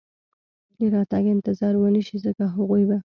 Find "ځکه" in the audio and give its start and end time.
2.25-2.43